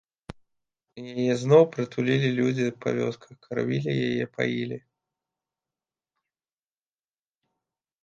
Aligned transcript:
Яе 1.13 1.33
зноў 1.41 1.63
прытулілі 1.75 2.29
людзі 2.39 2.65
па 2.87 2.95
вёсках, 3.01 3.35
кармілі 3.45 4.01
яе, 4.09 4.31
паілі. 4.41 4.83